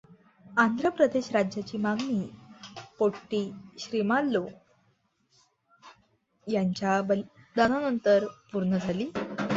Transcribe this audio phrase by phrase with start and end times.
[0.57, 2.21] आंध्र प्रदेश राज्याची मागणी
[2.99, 3.43] पोट्टी
[3.79, 4.45] श्रीरामल्लू
[6.47, 9.09] यांच्या बलिदानानंतर पूर्ण झाली.